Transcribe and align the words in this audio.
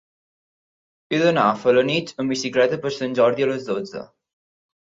He 1.15 1.19
d'anar 1.25 1.43
a 1.49 1.59
Felanitx 1.65 2.17
amb 2.23 2.35
bicicleta 2.35 2.81
per 2.87 2.93
Sant 2.97 3.15
Jordi 3.21 3.49
a 3.49 3.51
les 3.55 3.71
dotze. 3.73 4.07